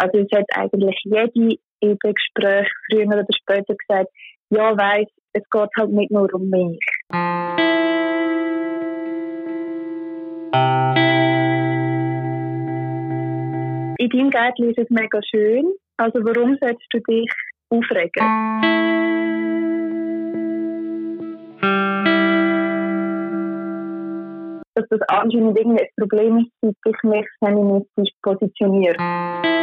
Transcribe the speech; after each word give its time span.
Also 0.00 0.18
es 0.18 0.28
hat 0.32 0.46
eigentlich 0.54 0.98
jede 1.04 1.58
in 1.80 1.98
den 2.02 2.14
Gesprächen 2.14 2.72
früher 2.90 3.06
oder 3.06 3.26
später 3.36 3.74
gesagt, 3.74 4.08
ja, 4.48 4.74
weiss, 4.76 5.08
es 5.34 5.42
geht 5.50 5.68
halt 5.78 5.90
nicht 5.90 6.10
nur 6.10 6.32
um 6.32 6.48
mich. 6.48 6.78
In 13.98 14.08
deinem 14.08 14.30
Gärtchen 14.30 14.70
ist 14.70 14.78
es 14.78 14.88
mega 14.88 15.20
schön. 15.22 15.74
Also 15.98 16.18
warum 16.24 16.56
solltest 16.58 16.88
du 16.92 17.00
dich 17.00 17.30
aufregen? 17.68 18.26
Dass 24.74 24.88
das 24.88 25.00
anscheinend 25.08 25.58
irgendwie 25.58 25.82
ein 25.82 25.88
Problem 25.98 26.38
ist, 26.38 26.50
seit 26.62 26.94
ich 26.94 27.02
mich 27.02 27.26
feministisch 27.38 28.14
positioniere. 28.22 29.59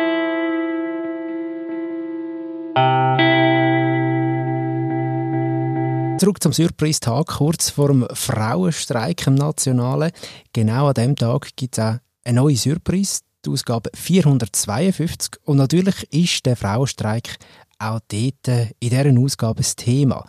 Zurück 6.20 6.42
zum 6.42 6.52
Surprise-Tag, 6.52 7.28
kurz 7.28 7.70
vor 7.70 7.90
dem 7.90 8.08
Frauenstreik 8.12 9.28
im 9.28 9.36
Nationalen. 9.36 10.12
Genau 10.52 10.88
an 10.88 10.94
diesem 10.96 11.16
Tag 11.16 11.56
gibt 11.56 11.78
es 11.78 11.84
auch 11.84 11.98
eine 12.24 12.42
neue 12.42 12.58
Surprise, 12.58 13.22
die 13.46 13.52
Ausgabe 13.52 13.92
452. 13.94 15.40
Und 15.44 15.58
natürlich 15.58 16.12
ist 16.12 16.46
der 16.46 16.56
Frauenstreik 16.56 17.38
auch 17.80 18.00
dort 18.08 18.48
in 18.48 18.90
dieser 18.90 19.20
Ausgabe 19.20 19.62
das 19.62 19.76
Thema. 19.76 20.26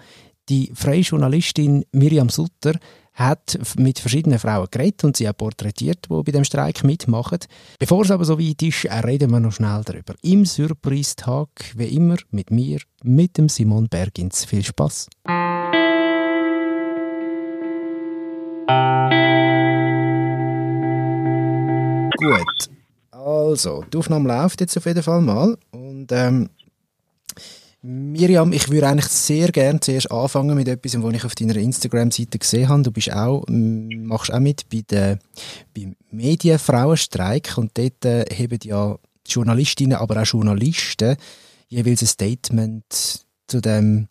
Die 0.48 0.70
freie 0.74 1.00
Journalistin 1.00 1.84
Miriam 1.92 2.30
Sutter 2.30 2.72
hat 3.12 3.58
mit 3.76 3.98
verschiedenen 3.98 4.38
Frauen 4.38 4.68
geredet 4.70 5.04
und 5.04 5.16
sie 5.16 5.28
auch 5.28 5.36
porträtiert, 5.36 6.06
die 6.08 6.22
bei 6.22 6.32
dem 6.32 6.44
Streik 6.44 6.84
mitmachen. 6.84 7.40
Bevor 7.78 8.04
es 8.04 8.10
aber 8.10 8.24
so 8.24 8.38
weit 8.38 8.62
ist, 8.62 8.86
reden 8.86 9.30
wir 9.30 9.40
noch 9.40 9.52
schnell 9.52 9.82
darüber. 9.84 10.14
Im 10.22 10.46
Surprise-Tag, 10.46 11.48
wie 11.76 11.96
immer, 11.96 12.16
mit 12.30 12.50
mir, 12.50 12.78
mit 13.02 13.36
dem 13.36 13.48
Simon 13.48 13.88
Bergins. 13.88 14.44
Viel 14.44 14.64
Spaß! 14.64 15.08
Gut. 22.16 22.70
Also, 23.10 23.84
die 23.92 23.96
Aufnahme 23.96 24.28
läuft 24.28 24.60
jetzt 24.60 24.76
auf 24.76 24.86
jeden 24.86 25.02
Fall 25.02 25.20
mal. 25.20 25.58
Und 25.72 26.10
ähm, 26.12 26.48
Miriam, 27.90 28.52
ich 28.52 28.68
würde 28.68 28.86
eigentlich 28.86 29.06
sehr 29.06 29.50
gerne 29.50 29.80
zuerst 29.80 30.12
anfangen 30.12 30.54
mit 30.54 30.68
etwas, 30.68 31.02
was 31.02 31.14
ich 31.14 31.24
auf 31.24 31.34
deiner 31.34 31.56
Instagram-Seite 31.56 32.38
gesehen 32.38 32.68
habe. 32.68 32.82
Du 32.82 32.90
bist 32.90 33.10
auch, 33.10 33.46
machst 33.48 34.30
auch 34.30 34.40
mit 34.40 34.68
bei 34.68 34.84
der, 34.90 35.18
beim 35.74 35.96
Medienfrauenstreik 36.10 37.56
und 37.56 37.78
dort 37.78 38.04
äh, 38.04 38.26
haben 38.26 38.58
ja 38.62 38.98
Journalistinnen, 39.26 39.96
aber 39.96 40.20
auch 40.20 40.26
Journalisten 40.26 41.16
jeweils 41.68 42.02
ein 42.02 42.08
Statement 42.08 43.24
zu 43.46 43.62
dem, 43.62 44.08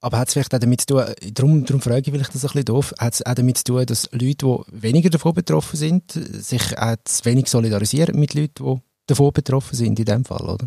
Aber 0.00 0.18
hat 0.18 0.28
es 0.28 0.34
vielleicht 0.34 0.54
auch 0.54 0.60
damit 0.60 0.80
zu 0.80 0.86
tun, 0.86 1.04
darum, 1.34 1.64
darum 1.64 1.80
frage 1.80 2.02
ich 2.06 2.10
vielleicht 2.12 2.34
das 2.34 2.44
ein 2.44 2.48
bisschen 2.48 2.64
doof, 2.66 2.94
hat 3.00 3.14
es 3.14 3.26
auch 3.26 3.34
damit 3.34 3.58
zu 3.58 3.64
tun, 3.64 3.84
dass 3.84 4.10
Leute, 4.12 4.36
die 4.36 4.82
weniger 4.82 5.10
davon 5.10 5.34
betroffen 5.34 5.76
sind, 5.76 6.12
sich 6.12 6.78
auch 6.78 6.96
zu 7.04 7.24
wenig 7.24 7.48
solidarisieren 7.48 8.18
mit 8.18 8.34
Leuten, 8.34 8.76
die 8.76 8.80
davon 9.08 9.32
betroffen 9.32 9.74
sind, 9.74 9.98
in 9.98 10.04
dem 10.04 10.24
Fall, 10.24 10.46
oder? 10.46 10.66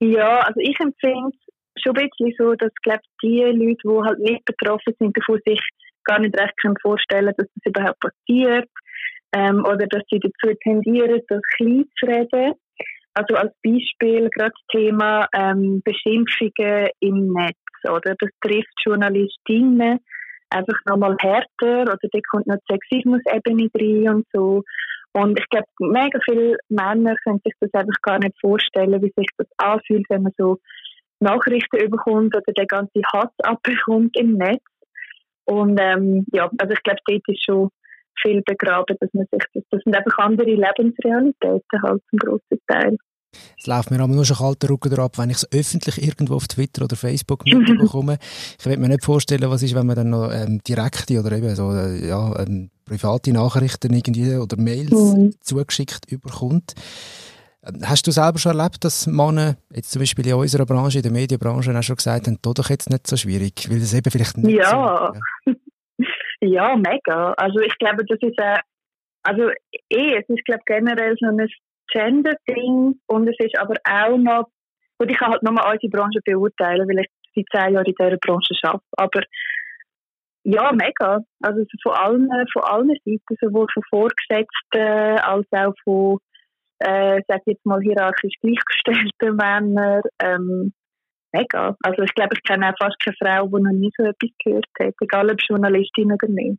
Ja, 0.00 0.40
also 0.40 0.60
ich 0.60 0.78
empfinde 0.78 1.30
es 1.74 1.82
schon 1.82 1.96
ein 1.96 2.08
bisschen 2.08 2.34
so, 2.36 2.54
dass 2.54 2.72
glaube 2.82 3.00
die 3.22 3.40
Leute, 3.40 3.76
die 3.84 4.04
halt 4.04 4.18
nicht 4.18 4.44
betroffen 4.44 4.94
sind, 4.98 5.16
davon 5.16 5.40
sich 5.46 5.60
gar 6.04 6.18
nicht 6.18 6.38
recht 6.38 6.56
können 6.60 6.76
vorstellen 6.82 7.32
dass 7.36 7.46
das 7.54 7.64
überhaupt 7.64 8.00
passiert 8.00 8.68
ähm, 9.32 9.64
oder 9.64 9.86
dass 9.86 10.02
sie 10.10 10.18
dazu 10.18 10.54
tendieren, 10.62 11.20
das 11.28 11.40
klein 11.56 11.84
zu 11.98 12.06
reden. 12.06 12.54
Also 13.14 13.36
als 13.36 13.52
Beispiel 13.62 14.28
gerade 14.30 14.52
das 14.52 14.66
Thema 14.70 15.28
ähm, 15.34 15.82
Beschimpfungen 15.84 16.88
im 17.00 17.32
Netz, 17.32 17.58
oder? 17.84 18.14
Das 18.18 18.30
trifft 18.40 18.72
Journalistinnen 18.84 19.98
einfach 20.50 20.78
nochmal 20.86 21.16
härter 21.20 21.82
oder 21.82 21.96
da 22.00 22.18
kommt 22.30 22.46
noch 22.46 22.56
die 22.68 22.74
Sexismus-Ebene 22.74 23.68
rein 23.74 24.16
und 24.16 24.26
so. 24.32 24.62
Und 25.14 25.38
ich 25.38 25.46
glaube, 25.50 25.66
mega 25.78 26.18
viele 26.24 26.56
Männer 26.68 27.14
können 27.24 27.40
sich 27.44 27.54
das 27.60 27.72
einfach 27.74 28.00
gar 28.02 28.18
nicht 28.18 28.34
vorstellen, 28.40 29.02
wie 29.02 29.12
sich 29.16 29.28
das 29.36 29.46
anfühlt, 29.58 30.06
wenn 30.08 30.22
man 30.22 30.32
so 30.38 30.58
Nachrichten 31.20 31.76
überkommt 31.76 32.34
oder 32.34 32.52
den 32.52 32.66
ganzen 32.66 33.02
Hass 33.12 33.30
abbekommt 33.42 34.16
im 34.18 34.34
Netz. 34.34 34.62
Und 35.44 35.78
ähm, 35.80 36.24
ja, 36.32 36.50
also 36.58 36.72
ich 36.72 36.82
glaube, 36.82 37.00
dort 37.06 37.28
ist 37.28 37.44
schon 37.44 37.68
viel 38.20 38.42
begraben, 38.44 38.96
dass 39.00 39.12
man 39.12 39.26
sich 39.30 39.42
das, 39.54 39.64
das 39.70 39.80
sind 39.84 39.96
einfach 39.96 40.18
andere 40.18 40.50
Lebensrealitäten 40.50 41.82
halt 41.82 42.02
zum 42.10 42.18
grossen 42.18 42.60
Teil. 42.66 42.96
Es 43.58 43.66
läuft 43.66 43.90
mir 43.90 44.00
aber 44.00 44.12
nur 44.12 44.24
schon 44.24 44.36
kalter 44.36 44.70
Rücken 44.70 44.98
ab, 44.98 45.18
wenn 45.18 45.30
ich 45.30 45.36
es 45.36 45.52
öffentlich 45.52 46.02
irgendwo 46.02 46.34
auf 46.34 46.48
Twitter 46.48 46.84
oder 46.84 46.96
Facebook 46.96 47.44
mitbekomme. 47.46 48.18
ich 48.58 48.66
will 48.66 48.76
mir 48.76 48.88
nicht 48.88 49.04
vorstellen, 49.04 49.50
was 49.50 49.62
ist, 49.62 49.74
wenn 49.74 49.86
man 49.86 49.96
dann 49.96 50.10
noch 50.10 50.30
ähm, 50.32 50.60
direkte 50.62 51.18
oder 51.20 51.32
eben 51.32 51.54
so 51.54 51.72
äh, 51.72 52.06
ja, 52.08 52.38
ähm, 52.40 52.70
private 52.84 53.32
Nachrichten 53.32 53.92
irgendwie 53.92 54.36
oder 54.36 54.56
Mails 54.56 54.90
mhm. 54.90 55.34
zugeschickt 55.40 56.10
überkommt. 56.10 56.74
Ähm, 57.64 57.80
hast 57.84 58.06
du 58.06 58.10
selber 58.10 58.38
schon 58.38 58.58
erlebt, 58.58 58.84
dass 58.84 59.06
Männer, 59.06 59.56
jetzt 59.72 59.92
zum 59.92 60.00
Beispiel 60.00 60.26
in 60.26 60.34
unserer 60.34 60.66
Branche, 60.66 60.98
in 60.98 61.02
der 61.02 61.12
Medienbranche, 61.12 61.76
auch 61.76 61.82
schon 61.82 61.96
gesagt 61.96 62.26
haben, 62.26 62.38
doch 62.42 62.70
jetzt 62.70 62.90
nicht 62.90 63.06
so 63.06 63.16
schwierig, 63.16 63.68
weil 63.70 63.78
es 63.78 63.94
eben 63.94 64.10
vielleicht 64.10 64.36
nicht 64.38 64.56
ja. 64.56 65.12
so 65.46 65.52
ja. 66.40 66.76
mega. 66.76 67.32
Also 67.34 67.60
ich 67.60 67.76
glaube, 67.78 68.04
das 68.04 68.18
ist 68.20 68.38
äh, 68.38 68.58
also 69.22 69.48
eh, 69.90 70.16
es 70.16 70.28
ist 70.28 70.44
glaube 70.44 70.62
generell 70.66 71.14
so 71.18 71.26
ein 71.26 71.48
Gender-Ding 71.92 73.00
und 73.06 73.28
es 73.28 73.36
ist 73.38 73.58
aber 73.58 73.74
auch 73.88 74.16
noch, 74.16 74.48
gut, 74.98 75.10
ich 75.10 75.18
kann 75.18 75.32
halt 75.32 75.42
nochmal 75.42 75.72
unsere 75.72 75.90
Branche 75.90 76.20
beurteilen, 76.24 76.88
weil 76.88 77.04
ich 77.04 77.10
seit 77.34 77.62
zehn 77.62 77.74
Jahren 77.74 77.86
in 77.86 77.94
dieser 77.98 78.16
Branche 78.16 78.54
arbeite, 78.62 78.84
aber 78.96 79.20
ja, 80.44 80.72
mega. 80.72 81.20
Also 81.40 81.64
von 81.82 81.92
allen, 81.92 82.28
von 82.52 82.62
allen 82.64 82.96
Seiten, 83.04 83.36
sowohl 83.40 83.66
von 83.72 83.82
Vorgesetzten 83.88 85.18
als 85.20 85.46
auch 85.52 85.74
von, 85.84 86.18
äh, 86.80 87.20
sag 87.28 87.42
jetzt 87.46 87.64
mal, 87.64 87.80
hierarchisch 87.80 88.34
gleichgestellten 88.40 89.36
Männern. 89.36 90.02
Ähm, 90.20 90.72
mega. 91.32 91.76
Also 91.82 92.02
ich 92.02 92.14
glaube, 92.14 92.34
ich 92.34 92.42
kenne 92.42 92.70
auch 92.70 92.74
fast 92.80 92.98
keine 93.00 93.16
Frau, 93.18 93.46
die 93.46 93.62
noch 93.62 93.72
nie 93.72 93.90
so 93.96 94.04
etwas 94.04 94.30
gehört 94.44 94.66
hat, 94.80 94.94
egal 95.00 95.30
ob 95.30 95.40
Journalistin 95.40 96.12
oder 96.12 96.28
nicht. 96.28 96.58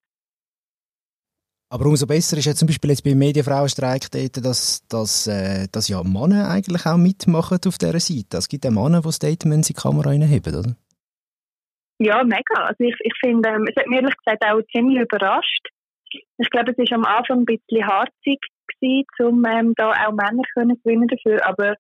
Aber 1.74 1.88
umso 1.88 2.06
besser 2.06 2.38
ist 2.38 2.46
ja 2.46 2.54
zum 2.54 2.68
Beispiel 2.68 2.92
jetzt 2.92 3.04
beim 3.04 3.18
Medienfrauenstreik 3.18 4.12
dort, 4.12 4.46
dass, 4.46 4.88
dass, 4.90 5.26
äh, 5.26 5.66
dass 5.72 5.88
ja 5.88 6.04
Männer 6.04 6.48
eigentlich 6.48 6.86
auch 6.86 6.98
mitmachen 6.98 7.58
auf 7.66 7.80
dieser 7.80 8.00
Seite. 8.00 8.38
Es 8.38 8.48
gibt 8.48 8.64
ja 8.64 8.70
Männer, 8.70 9.02
die 9.02 9.12
Statements 9.12 9.72
in 9.72 9.74
die 9.74 9.82
Kamera 9.82 10.12
reinheben, 10.12 10.54
oder? 10.54 10.76
Ja, 11.98 12.24
mega. 12.24 12.62
Also 12.70 12.78
ich, 12.78 12.96
ich 13.00 13.14
finde, 13.20 13.50
ähm, 13.50 13.66
es 13.68 13.76
hat 13.76 13.88
mir 13.88 14.02
ehrlich 14.02 14.16
gesagt 14.18 14.46
auch 14.46 14.62
ziemlich 14.72 15.02
überrascht. 15.02 15.66
Ich 16.38 16.50
glaube, 16.52 16.74
es 16.74 16.78
war 16.78 16.98
am 17.00 17.06
Anfang 17.06 17.40
ein 17.40 17.46
bisschen 17.46 17.88
harzig 17.88 18.40
um 19.20 19.44
ähm, 19.46 19.74
da 19.76 19.94
auch 19.94 20.12
Männer 20.12 20.44
können 20.54 20.78
gewinnen 20.84 21.08
dafür. 21.08 21.44
Aber 21.44 21.74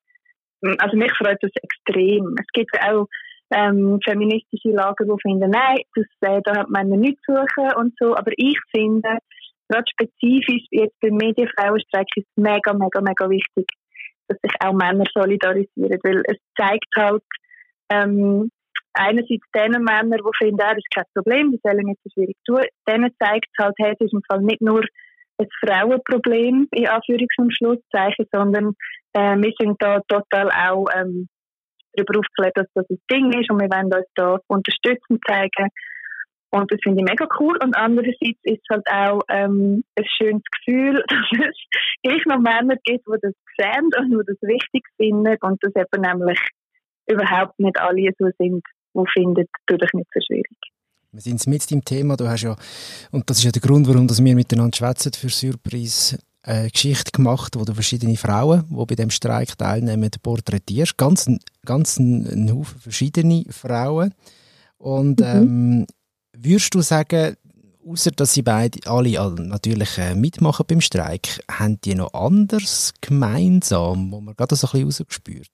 ähm, 0.64 0.76
also 0.80 0.98
mich 0.98 1.12
freut 1.14 1.38
das 1.42 1.52
extrem. 1.62 2.36
Es 2.40 2.48
gibt 2.54 2.72
auch 2.82 3.06
ähm, 3.54 4.00
feministische 4.04 4.70
Lager, 4.70 5.06
die 5.06 5.22
finden, 5.22 5.52
nein, 5.52 5.82
das, 5.94 6.06
äh, 6.22 6.42
da 6.44 6.62
hat 6.62 6.70
Männer 6.70 6.98
nichts 6.98 7.22
zu 7.24 7.34
suchen 7.34 7.76
und 7.76 7.94
so. 8.00 8.16
Aber 8.16 8.32
ich 8.38 8.58
finde, 8.72 9.20
gerade 9.70 9.86
spezifisch 9.90 10.66
jetzt 10.72 11.00
beim 11.02 11.16
Medienfrauenstreik 11.16 12.08
ist 12.16 12.28
es 12.28 12.44
mega, 12.44 12.74
mega, 12.74 13.02
mega 13.02 13.30
wichtig, 13.30 13.68
dass 14.28 14.38
sich 14.42 14.54
auch 14.60 14.74
Männer 14.74 15.06
solidarisieren, 15.14 16.00
weil 16.04 16.24
es 16.28 16.38
zeigt 16.58 16.90
halt 16.96 17.24
ähm, 17.90 18.50
einerseits 18.94 19.46
den 19.56 19.72
Männern, 19.84 20.20
die 20.20 20.38
finden, 20.38 20.62
ah, 20.62 20.74
das 20.74 20.78
ist 20.78 20.94
kein 20.94 21.06
Problem, 21.14 21.52
die 21.52 21.60
sollen 21.64 21.86
nicht 21.86 22.00
so 22.04 22.10
schwierig 22.14 22.38
tun, 22.46 22.62
denen 22.88 23.12
zeigt 23.20 23.48
es 23.52 23.64
halt, 23.64 23.76
hey, 23.80 23.94
es 23.94 24.06
ist 24.06 24.14
im 24.14 24.22
Fall 24.30 24.42
nicht 24.42 24.62
nur 24.62 24.84
ein 25.38 25.48
Frauenproblem, 25.66 26.68
in 26.72 26.88
Anführungs- 26.88 27.38
und 27.40 27.56
Schlusszeichen, 27.56 28.28
sondern 28.32 28.76
äh, 29.14 29.36
wir 29.38 29.54
sind 29.60 29.82
da 29.82 30.00
total 30.08 30.50
auch 30.52 30.86
ähm, 30.96 31.28
darüber 31.94 32.20
aufgeklärt, 32.20 32.58
dass 32.58 32.68
das 32.76 32.90
ein 32.90 33.00
Ding 33.12 33.32
ist 33.40 33.50
und 33.50 33.60
wir 33.60 33.70
wollen 33.70 33.94
uns 33.94 34.08
da 34.16 34.38
unterstützen 34.48 35.20
zeigen 35.28 35.70
Und 36.54 36.72
das 36.72 36.80
finde 36.84 37.02
ich 37.02 37.10
mega 37.10 37.28
cool. 37.40 37.58
Und 37.64 37.76
andererseits 37.76 38.40
ist 38.44 38.62
es 38.62 38.70
halt 38.70 38.86
auch 38.88 39.22
ähm, 39.28 39.84
ein 39.96 40.06
schönes 40.06 40.44
Gefühl, 40.60 41.04
dass 41.10 41.50
es 41.50 41.58
gleich 42.04 42.24
noch 42.28 42.38
Männer 42.38 42.76
gibt, 42.84 43.08
die 43.08 43.20
das 43.22 43.34
sehen 43.58 43.90
und 43.98 44.12
die 44.12 44.26
das 44.28 44.38
wichtig 44.44 44.84
finden 44.98 45.36
und 45.42 45.64
dass 45.64 45.74
eben 45.76 46.02
nämlich 46.02 46.40
überhaupt 47.10 47.60
nicht 47.60 47.80
alle 47.80 48.12
so 48.20 48.28
sind, 48.38 48.64
die 48.94 49.04
finden, 49.14 49.46
tu 49.66 49.78
dich 49.78 49.94
nicht 49.94 50.10
so 50.14 50.22
schwierig. 50.28 50.58
Wir 51.12 51.22
sind 51.22 51.46
mit 51.48 51.70
dem 51.72 51.84
Thema, 51.84 52.16
du 52.18 52.28
hast 52.28 52.44
ja, 52.44 52.56
und 53.12 53.28
das 53.28 53.40
ist 53.40 53.46
ja 53.46 53.52
der 53.52 53.62
Grund, 53.62 53.88
warum 53.88 54.08
wir 54.08 54.36
miteinander 54.36 54.78
schwätzen 54.78 55.12
für 55.14 55.30
Surprise, 55.30 56.20
eine 56.44 56.70
Geschichte 56.70 57.12
gemacht, 57.12 57.56
wo 57.58 57.64
du 57.66 57.74
verschiedene 57.74 58.16
Frauen, 58.16 58.64
die 58.70 58.86
bei 58.86 58.96
dem 58.96 59.10
Streik 59.10 59.58
teilnehmen, 59.58 60.12
porträtierst. 60.22 60.98
Ganz, 60.98 61.28
ganz 61.66 61.98
ein, 61.98 62.28
ein 62.28 62.54
Haufen 62.54 62.80
verschiedene 62.80 63.46
Frauen. 63.50 64.14
Und 64.78 65.20
mhm. 65.20 65.26
ähm, 65.26 65.88
würdest 66.36 66.74
du 66.74 66.82
sagen, 66.82 67.36
außer 67.86 68.12
dass 68.12 68.34
sie 68.34 68.42
beide 68.42 68.80
alle 68.90 69.20
natürlich 69.42 69.98
äh, 69.98 70.16
mitmachen 70.16 70.66
beim 70.68 70.82
Streik, 70.82 71.40
haben 71.50 71.80
die 71.84 71.96
noch 71.96 72.14
anders 72.14 72.94
gemeinsam, 73.02 74.12
wo 74.12 74.22
man 74.22 74.36
gerade 74.36 74.56
so 74.56 74.68
ein 74.68 74.72
bisschen 74.72 74.86
rausgespürt? 74.86 75.50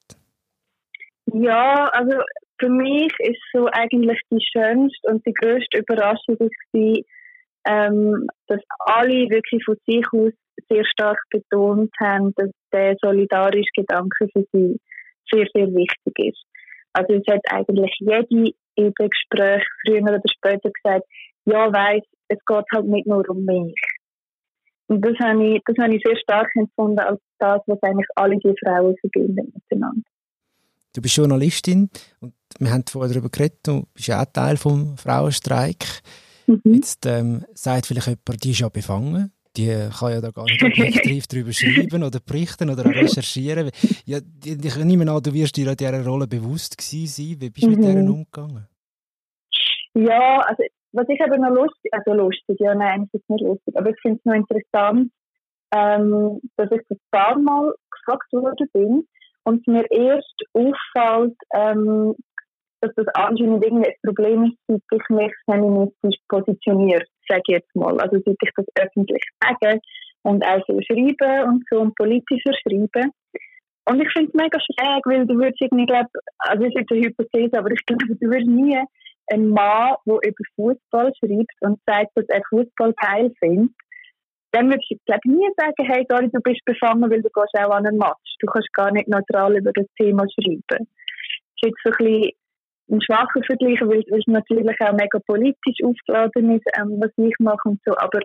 Ja, 1.33 1.85
also 1.93 2.17
für 2.59 2.69
mich 2.69 3.13
ist 3.19 3.41
so 3.53 3.67
eigentlich 3.71 4.19
die 4.31 4.45
schönste 4.51 5.11
und 5.11 5.25
die 5.25 5.33
größte 5.33 5.79
Überraschung, 5.79 6.37
dass, 6.37 6.49
ähm, 7.67 8.27
dass 8.47 8.61
alle 8.79 9.29
wirklich 9.29 9.63
von 9.63 9.75
sich 9.87 10.05
aus 10.11 10.33
sehr 10.69 10.85
stark 10.85 11.19
betont 11.31 11.91
haben, 11.99 12.33
dass 12.35 12.49
der 12.73 12.95
solidarische 13.01 13.71
Gedanke 13.75 14.27
für 14.33 14.43
sie 14.51 14.79
sehr, 15.31 15.47
sehr 15.53 15.67
wichtig 15.67 16.13
ist. 16.17 16.43
Also 16.93 17.13
es 17.13 17.23
hat 17.31 17.41
eigentlich 17.49 17.95
jede 17.99 18.51
in 18.79 18.93
den 18.99 19.09
Gesprächen 19.09 19.67
früher 19.85 20.01
oder 20.01 20.21
später 20.25 20.69
gesagt, 20.71 21.05
ja, 21.45 21.71
weiß, 21.71 22.03
es 22.29 22.37
geht 22.45 22.65
halt 22.73 22.85
nicht 22.85 23.07
nur 23.07 23.27
um 23.29 23.43
mich. 23.43 23.75
Und 24.87 25.05
das 25.05 25.13
habe 25.19 25.45
ich, 25.45 25.61
das 25.65 25.77
habe 25.77 25.95
ich 25.95 26.01
sehr 26.03 26.17
stark 26.17 26.47
empfunden 26.55 26.99
als 26.99 27.19
das, 27.37 27.61
was 27.67 27.81
eigentlich 27.83 28.07
alle 28.15 28.37
die 28.37 28.55
Frauen 28.63 28.95
verbinden 29.01 29.53
miteinander. 29.53 30.01
Du 30.95 31.01
bist 31.01 31.15
Journalistin 31.15 31.89
und 32.21 32.33
wir 32.57 32.71
haben 32.71 32.83
vorher 32.89 33.13
darüber 33.13 33.29
geredet, 33.29 33.59
du 33.63 33.85
bist 33.93 34.07
ja 34.07 34.21
auch 34.21 34.25
Teil 34.25 34.57
vom 34.57 34.97
Frauenstreik. 34.97 35.85
Mhm. 36.47 36.61
Jetzt 36.63 37.05
ähm, 37.05 37.45
sagt 37.53 37.85
vielleicht 37.85 38.07
jemand, 38.07 38.43
die 38.43 38.51
ist 38.51 38.59
ja 38.59 38.69
befangen 38.69 39.31
die 39.59 39.89
kann 39.97 40.11
ja 40.11 40.21
da 40.21 40.31
gar 40.31 40.45
nicht 40.45 40.63
objektiv 40.63 41.27
darüber 41.29 41.51
schreiben 41.51 42.03
oder 42.03 42.19
berichten 42.19 42.69
oder 42.69 42.85
recherchieren. 43.01 43.71
Ja, 44.05 44.19
ich 44.43 44.75
nehme 44.77 45.11
an, 45.11 45.21
du 45.21 45.33
wirst 45.33 45.57
dir 45.57 45.69
an 45.69 45.77
dieser 45.77 46.05
Rolle 46.05 46.27
bewusst 46.27 46.77
gewesen 46.77 47.07
sein. 47.07 47.41
Wie 47.41 47.49
bist 47.49 47.65
du 47.65 47.71
mhm. 47.71 47.75
mit 47.75 47.85
der 47.85 48.03
umgegangen? 48.03 48.67
Ja, 49.93 50.39
also 50.47 50.63
was 50.91 51.07
ich 51.09 51.19
eben 51.19 51.41
noch 51.41 51.51
lustig, 51.51 51.91
also 51.91 52.13
lustig, 52.13 52.57
ja 52.59 52.73
nein, 52.73 53.03
es 53.03 53.19
ist 53.19 53.29
nicht 53.29 53.43
lustig, 53.43 53.77
aber 53.77 53.89
ich 53.91 53.99
finde 54.01 54.17
es 54.17 54.25
noch 54.25 54.33
interessant, 54.33 55.11
ähm, 55.71 56.39
dass 56.57 56.71
ich 56.71 56.81
das 56.89 56.97
paar 57.11 57.37
Mal 57.37 57.73
gefragt 57.91 58.31
worden 58.31 58.69
bin 58.73 59.07
und 59.43 59.67
mir 59.67 59.85
erst 59.91 60.35
auffällt, 60.53 61.37
ähm, 61.53 62.15
dass 62.81 62.91
das 62.95 63.07
anscheinend 63.13 63.63
irgendwie 63.63 63.89
ein 63.89 63.95
Problem 64.03 64.43
ist, 64.45 64.57
seit 64.67 64.99
ich 64.99 65.09
mich 65.09 65.33
feministisch 65.45 66.17
positioniert, 66.27 67.07
sage 67.29 67.43
ich 67.47 67.55
jetzt 67.55 67.75
mal. 67.75 67.97
Also 67.99 68.17
seit 68.25 68.35
ich 68.41 68.51
das 68.55 68.65
öffentlich 68.75 69.23
sage 69.41 69.79
und 70.23 70.45
auch 70.45 70.61
so 70.67 70.79
schreibe 70.81 71.45
und 71.45 71.63
so 71.69 71.79
und 71.79 71.95
politischer 71.95 72.53
schreibe. 72.61 73.09
Und 73.85 74.01
ich 74.01 74.11
finde 74.13 74.29
es 74.29 74.33
mega 74.33 74.59
schräg, 74.59 75.05
weil 75.05 75.25
du 75.25 75.35
würdest 75.35 75.61
irgendwie, 75.61 75.85
glaub, 75.85 76.05
also 76.39 76.65
es 76.65 76.73
ist 76.75 76.91
eine 76.91 77.01
Hypothese, 77.01 77.57
aber 77.57 77.71
ich 77.71 77.85
glaube, 77.85 78.05
du 78.05 78.27
würdest 78.27 78.47
nie 78.47 78.77
einen 79.31 79.49
Mann, 79.49 79.95
der 80.05 80.19
über 80.23 80.43
Fußball 80.55 81.11
schreibt 81.19 81.55
und 81.61 81.79
sagt, 81.85 82.11
dass 82.15 82.25
er 82.29 82.41
Fußball 82.49 82.93
geil 82.93 83.31
findet, 83.39 83.73
dann 84.51 84.69
würdest 84.69 84.89
du, 84.89 84.95
glaube 85.05 85.21
nie 85.25 85.47
sagen, 85.57 85.91
hey, 85.91 86.05
sorry, 86.09 86.29
du 86.31 86.39
bist 86.41 86.63
befangen, 86.65 87.09
weil 87.09 87.21
du 87.21 87.29
gehst 87.29 87.55
auch 87.57 87.71
an 87.71 87.85
einen 87.85 87.97
Match. 87.97 88.35
Du 88.39 88.47
kannst 88.47 88.73
gar 88.73 88.91
nicht 88.91 89.07
neutral 89.07 89.57
über 89.57 89.71
das 89.73 89.85
Thema 89.97 90.25
schreiben. 90.33 90.63
Das 90.69 90.79
ist 90.81 91.63
jetzt 91.63 91.79
so 91.83 91.91
ein 91.91 91.97
bisschen 91.97 92.31
ein 92.89 93.01
schwacher 93.01 93.41
Vergleich, 93.45 93.79
weil, 93.81 93.99
es 93.99 94.27
natürlich 94.27 94.81
auch 94.81 94.93
mega 94.93 95.19
politisch 95.25 95.77
aufgeladen 95.83 96.55
ist, 96.55 96.65
ähm, 96.77 96.99
was 96.99 97.11
ich 97.17 97.35
mache 97.39 97.69
und 97.69 97.79
so, 97.85 97.95
aber 97.97 98.19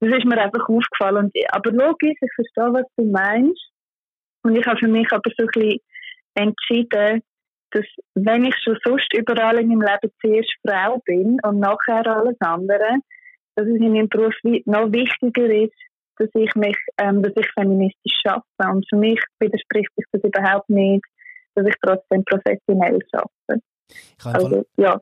das 0.00 0.10
ist 0.16 0.24
mir 0.24 0.40
einfach 0.40 0.68
aufgefallen. 0.68 1.26
Und, 1.26 1.32
aber 1.50 1.72
logisch, 1.72 2.16
ich 2.20 2.32
verstehe, 2.34 2.72
was 2.72 2.86
du 2.96 3.04
meinst. 3.04 3.70
Und 4.44 4.56
ich 4.56 4.66
habe 4.66 4.78
für 4.78 4.88
mich 4.88 5.10
aber 5.10 5.30
so 5.36 5.44
ein 5.44 5.48
bisschen 5.52 5.80
entschieden, 6.34 7.22
dass 7.72 7.84
wenn 8.14 8.44
ich 8.44 8.54
schon 8.62 8.78
sonst 8.84 9.12
überall 9.14 9.58
in 9.58 9.68
meinem 9.68 9.82
Leben 9.82 10.12
zuerst 10.20 10.54
Frau 10.66 11.02
bin 11.04 11.38
und 11.42 11.60
nachher 11.60 12.06
alles 12.06 12.36
andere, 12.40 13.00
dass 13.56 13.66
es 13.66 13.74
in 13.74 13.92
meinem 13.92 14.08
Beruf 14.08 14.34
noch 14.42 14.92
wichtiger 14.92 15.50
ist, 15.50 15.74
dass 16.18 16.28
ich 16.34 16.54
mich, 16.54 16.76
ähm, 16.98 17.22
dass 17.22 17.32
ich 17.36 17.48
feministisch 17.52 18.20
schaffe. 18.24 18.70
Und 18.72 18.86
für 18.88 18.96
mich 18.96 19.20
widerspricht 19.40 19.90
sich 19.96 20.06
das 20.12 20.22
überhaupt 20.22 20.70
nicht, 20.70 21.04
dass 21.58 21.66
ich 21.66 21.74
trotzdem 21.82 22.24
professionell 22.24 22.98
arbeite. 23.12 23.62
Also, 24.24 24.64
ja. 24.76 25.00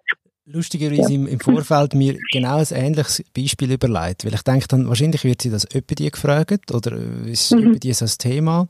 Lustigerweise 0.48 1.12
ja. 1.12 1.16
im, 1.16 1.26
im 1.26 1.40
Vorfeld 1.40 1.94
mir 1.94 2.16
genau 2.30 2.58
ein 2.58 2.66
ähnliches 2.70 3.24
Beispiel 3.36 3.72
überlegt, 3.72 4.24
weil 4.24 4.34
ich 4.34 4.42
denke 4.42 4.68
dann, 4.68 4.88
wahrscheinlich 4.88 5.24
wird 5.24 5.42
sie 5.42 5.50
das 5.50 5.66
öppe 5.74 5.96
die 5.96 6.10
gefragt 6.10 6.72
oder 6.72 6.92
ist 7.26 7.52
mhm. 7.52 7.62
über 7.62 7.78
die 7.80 7.92
so 7.92 8.04
ein 8.04 8.10
Thema 8.18 8.68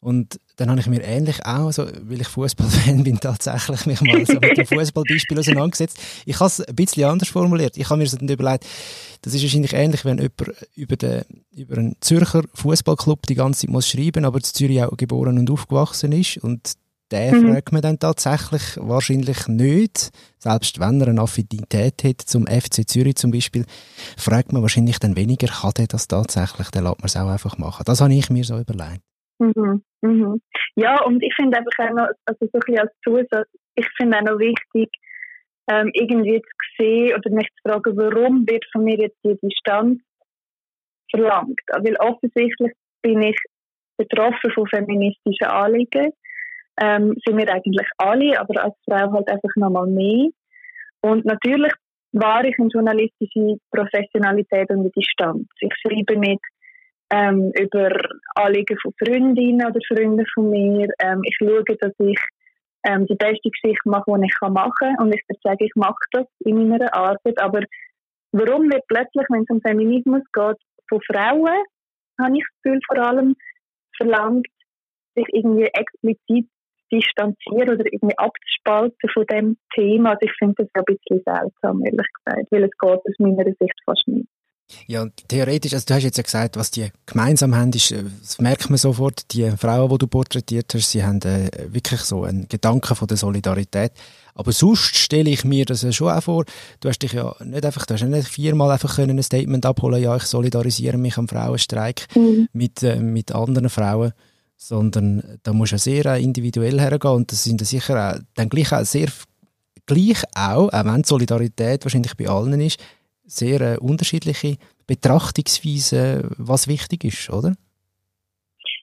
und 0.00 0.38
dann 0.56 0.70
habe 0.70 0.80
ich 0.80 0.86
mir 0.86 1.02
ähnlich 1.02 1.44
auch, 1.44 1.72
so, 1.72 1.84
weil 1.84 2.20
ich 2.20 2.28
Fußballfan 2.28 3.02
bin, 3.04 3.18
tatsächlich 3.18 3.86
mich 3.86 4.00
mal 4.02 4.24
so 4.24 4.34
mit 4.34 4.56
dem 4.56 4.66
Fußballbeispiel 4.66 5.38
auseinandergesetzt. 5.38 5.98
Ich 6.24 6.36
habe 6.36 6.46
es 6.46 6.60
ein 6.60 6.74
bisschen 6.76 7.04
anders 7.04 7.28
formuliert. 7.30 7.76
Ich 7.76 7.88
habe 7.88 7.98
mir 7.98 8.06
so 8.06 8.16
dann 8.16 8.28
überlegt, 8.28 8.64
das 9.22 9.34
ist 9.34 9.42
wahrscheinlich 9.42 9.72
ähnlich, 9.72 10.04
wenn 10.04 10.18
jemand 10.18 10.66
über, 10.76 10.96
den, 10.96 11.24
über 11.56 11.78
einen 11.78 11.96
Zürcher 12.00 12.44
Fußballclub 12.54 13.26
die 13.26 13.34
ganze 13.34 13.62
Zeit 13.62 13.70
muss 13.70 13.88
schreiben, 13.88 14.24
aber 14.24 14.38
in 14.38 14.44
Zürich 14.44 14.82
auch 14.82 14.96
geboren 14.96 15.38
und 15.38 15.50
aufgewachsen 15.50 16.12
ist 16.12 16.38
und 16.38 16.74
den 17.12 17.34
mhm. 17.34 17.52
fragt 17.52 17.72
man 17.72 17.82
dann 17.82 17.98
tatsächlich 17.98 18.76
wahrscheinlich 18.80 19.46
nicht, 19.48 20.10
selbst 20.38 20.80
wenn 20.80 21.00
er 21.00 21.08
eine 21.08 21.20
Affinität 21.20 22.02
hat 22.04 22.20
zum 22.22 22.46
FC 22.46 22.88
Zürich 22.88 23.16
zum 23.16 23.30
Beispiel, 23.30 23.64
fragt 24.16 24.52
man 24.52 24.62
wahrscheinlich 24.62 24.98
dann 24.98 25.16
weniger, 25.16 25.46
kann 25.46 25.72
er 25.78 25.86
das 25.86 26.08
tatsächlich, 26.08 26.70
dann 26.70 26.84
lässt 26.84 26.98
man 26.98 27.06
es 27.06 27.16
auch 27.16 27.28
einfach 27.28 27.58
machen. 27.58 27.84
Das 27.86 28.00
habe 28.00 28.12
ich 28.12 28.30
mir 28.30 28.44
so 28.44 28.58
überlegt. 28.58 29.02
Mhm. 29.38 29.82
Mhm. 30.02 30.40
Ja, 30.74 31.02
und 31.04 31.22
ich 31.22 31.34
finde 31.34 31.58
einfach 31.58 31.78
auch 31.78 31.94
noch, 31.94 32.08
also 32.24 32.38
so 32.40 32.46
ein 32.52 32.60
bisschen 32.60 32.78
als 32.78 32.92
Zusatz, 33.04 33.48
ich 33.76 33.88
finde 33.96 34.18
auch 34.18 34.22
noch 34.22 34.38
wichtig, 34.38 34.90
ähm, 35.68 35.90
irgendwie 35.94 36.40
zu 36.40 36.82
sehen 36.82 37.14
oder 37.14 37.30
mich 37.30 37.48
zu 37.48 37.68
fragen, 37.68 37.96
warum 37.96 38.46
wird 38.46 38.64
von 38.72 38.84
mir 38.84 38.98
jetzt 38.98 39.18
die 39.24 39.36
Distanz 39.42 40.00
verlangt? 41.10 41.60
Weil 41.72 41.96
offensichtlich 41.96 42.72
bin 43.02 43.22
ich 43.22 43.36
betroffen 43.96 44.50
von 44.52 44.66
feministischen 44.66 45.46
Anliegen 45.46 46.12
ähm, 46.80 47.14
sind 47.24 47.38
wir 47.38 47.52
eigentlich 47.52 47.88
alle, 47.98 48.38
aber 48.38 48.64
als 48.64 48.74
Frau 48.84 49.12
halt 49.12 49.28
einfach 49.28 49.56
nochmal 49.56 49.86
mehr. 49.86 50.28
Und 51.00 51.24
natürlich 51.24 51.72
war 52.12 52.44
ich 52.44 52.56
in 52.58 52.68
journalistische 52.68 53.56
Professionalität 53.70 54.70
und 54.70 54.90
Distanz. 54.94 55.46
Ich 55.60 55.72
schreibe 55.82 56.18
nicht 56.18 56.42
ähm, 57.10 57.52
über 57.58 57.90
Anliegen 58.34 58.78
von 58.80 58.92
Freundinnen 58.98 59.66
oder 59.66 59.80
Freunden 59.88 60.26
von 60.34 60.50
mir. 60.50 60.88
Ähm, 60.98 61.20
ich 61.24 61.36
schaue, 61.38 61.62
dass 61.64 61.92
ich 61.98 62.18
ähm, 62.84 63.06
die 63.06 63.14
beste 63.14 63.50
Geschichte 63.50 63.88
mache, 63.88 64.04
die 64.18 64.26
ich 64.26 64.40
machen 64.40 64.72
kann. 64.78 64.96
Und 64.98 65.14
ich 65.14 65.22
sagen, 65.42 65.64
ich 65.64 65.74
mache 65.74 65.94
das 66.12 66.26
in 66.40 66.68
meiner 66.68 66.92
Arbeit. 66.94 67.40
Aber 67.40 67.60
warum 68.32 68.70
wird 68.70 68.86
plötzlich, 68.88 69.26
wenn 69.28 69.42
es 69.42 69.50
um 69.50 69.60
Feminismus 69.60 70.22
geht, 70.32 70.58
von 70.88 71.00
Frauen, 71.02 71.64
habe 72.20 72.36
ich 72.36 72.44
das 72.44 72.62
Gefühl 72.62 72.80
vor 72.86 72.98
allem, 72.98 73.36
verlangt, 73.96 74.46
sich 75.14 75.26
irgendwie 75.32 75.68
explizit 75.72 76.48
distanzieren 76.92 77.70
oder 77.70 77.84
irgendwie 77.90 78.18
abzuspalten 78.18 79.10
von 79.12 79.26
dem 79.26 79.56
Thema. 79.74 80.10
Also 80.10 80.20
ich 80.22 80.32
finde 80.38 80.54
das 80.58 80.68
ein 80.74 80.84
bisschen 80.84 81.22
seltsam, 81.24 81.84
ehrlich 81.84 82.06
gesagt, 82.24 82.46
weil 82.50 82.64
es 82.64 82.70
geht 82.78 82.90
aus 82.90 83.18
meiner 83.18 83.44
Sicht 83.44 83.80
fast 83.84 84.06
nicht. 84.06 84.28
Ja, 84.88 85.06
theoretisch, 85.28 85.74
also 85.74 85.84
du 85.86 85.94
hast 85.94 86.02
jetzt 86.02 86.16
ja 86.16 86.24
gesagt, 86.24 86.56
was 86.56 86.72
die 86.72 86.88
gemeinsam 87.06 87.54
haben, 87.54 87.70
ist, 87.70 87.92
äh, 87.92 88.02
das 88.20 88.40
merkt 88.40 88.68
man 88.68 88.78
sofort, 88.78 89.32
die 89.32 89.48
Frauen, 89.52 89.88
die 89.90 89.98
du 89.98 90.06
porträtiert 90.08 90.74
hast, 90.74 90.90
sie 90.90 91.04
haben 91.04 91.20
äh, 91.22 91.50
wirklich 91.68 92.00
so 92.00 92.24
einen 92.24 92.48
Gedanken 92.48 92.96
von 92.96 93.06
der 93.06 93.16
Solidarität. 93.16 93.92
Aber 94.34 94.52
sonst 94.52 94.96
stelle 94.96 95.30
ich 95.30 95.44
mir 95.44 95.64
das 95.64 95.82
ja 95.82 95.92
schon 95.92 96.10
auch 96.10 96.22
vor, 96.22 96.44
du 96.80 96.88
hast 96.88 96.98
dich 96.98 97.12
ja 97.12 97.34
nicht 97.44 97.64
einfach, 97.64 97.86
du 97.86 97.94
hast 97.94 98.02
nicht 98.02 98.28
viermal 98.28 98.72
einfach 98.72 98.96
können 98.96 99.18
ein 99.18 99.22
Statement 99.22 99.64
abholen, 99.64 100.02
ja, 100.02 100.16
ich 100.16 100.24
solidarisiere 100.24 100.98
mich 100.98 101.16
am 101.16 101.28
Frauenstreik 101.28 102.06
mhm. 102.16 102.48
mit, 102.52 102.82
äh, 102.82 102.96
mit 102.96 103.32
anderen 103.32 103.70
Frauen 103.70 104.12
sondern 104.56 105.38
da 105.42 105.52
muss 105.52 105.70
ja 105.70 105.78
sehr 105.78 106.16
individuell 106.16 106.80
hergehen 106.80 107.14
und 107.14 107.32
das 107.32 107.44
sind 107.44 107.64
sicher 107.64 108.14
auch, 108.14 108.18
dann 108.34 108.48
gleich 108.48 108.72
auch 108.72 108.84
sehr 108.84 109.08
gleich 109.86 110.22
auch, 110.34 110.72
auch 110.72 110.84
wenn 110.84 111.02
die 111.02 111.08
Solidarität 111.08 111.84
wahrscheinlich 111.84 112.16
bei 112.16 112.28
allen 112.28 112.60
ist, 112.60 112.82
sehr 113.24 113.60
äh, 113.60 113.78
unterschiedliche 113.78 114.56
Betrachtungsweisen, 114.86 116.30
was 116.38 116.68
wichtig 116.68 117.04
ist, 117.04 117.30
oder? 117.30 117.54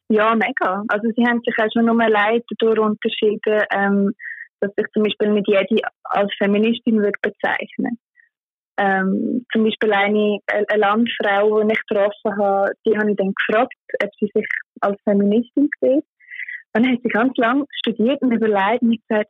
Ja, 0.09 0.35
mega. 0.35 0.83
Also 0.89 1.09
sie 1.15 1.25
haben 1.25 1.41
sich 1.45 1.55
auch 1.57 1.71
schon 1.73 1.85
nur 1.85 2.09
leid 2.09 2.43
dadurch 2.59 2.79
unterschieden, 2.79 3.63
ähm, 3.73 4.13
dass 4.59 4.71
ich 4.77 4.85
zum 4.93 5.03
Beispiel 5.03 5.31
nicht 5.31 5.47
jede 5.47 5.81
als 6.03 6.31
Feministin 6.37 6.97
würde 6.97 7.17
bezeichnen. 7.21 7.97
Ähm, 8.77 9.45
zum 9.51 9.65
Beispiel 9.65 9.93
eine, 9.93 10.39
eine 10.47 10.79
Landfrau, 10.79 11.61
die 11.61 11.73
ich 11.73 11.79
getroffen 11.87 12.37
habe, 12.37 12.71
die 12.85 12.97
habe 12.97 13.11
ich 13.11 13.17
dann 13.17 13.33
gefragt, 13.33 13.73
ob 14.03 14.09
sie 14.19 14.29
sich 14.33 14.47
als 14.81 14.99
Feministin 15.03 15.69
sieht. 15.79 16.05
Und 16.75 16.85
dann 16.85 16.91
hat 16.91 17.01
sie 17.03 17.09
ganz 17.09 17.37
lange 17.37 17.65
studiert 17.71 18.21
und 18.21 18.31
überlegt 18.31 18.81
und 18.81 18.99
gesagt, 19.07 19.29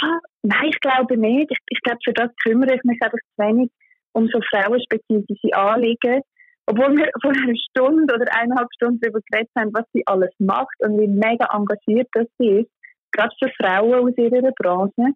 ja, 0.00 0.20
nein, 0.42 0.70
ich 0.70 0.80
glaube 0.80 1.16
nicht. 1.18 1.50
Ich, 1.50 1.58
ich 1.68 1.80
glaube, 1.82 1.98
für 2.02 2.14
das 2.14 2.30
kümmere 2.42 2.74
ich 2.74 2.84
mich 2.84 3.00
einfach 3.02 3.18
zu 3.18 3.42
wenig 3.44 3.70
um 4.16 4.28
so 4.28 4.40
frauenspezifische 4.50 5.54
Anliegen. 5.54 6.22
Obwohl 6.66 6.96
wir 6.96 7.10
vor 7.22 7.30
einer 7.30 7.54
Stunde 7.70 8.14
oder 8.14 8.26
eineinhalb 8.34 8.68
Stunden 8.74 8.98
darüber 9.00 9.20
geredet 9.30 9.50
haben, 9.56 9.72
was 9.72 9.84
sie 9.92 10.04
alles 10.06 10.32
macht 10.38 10.74
und 10.80 10.98
wie 10.98 11.06
mega 11.06 11.46
engagiert 11.52 12.08
das 12.12 12.26
sie 12.38 12.62
ist, 12.62 12.70
gerade 13.12 13.34
für 13.38 13.50
Frauen 13.60 14.08
aus 14.08 14.16
ihrer 14.16 14.50
Branche. 14.52 15.12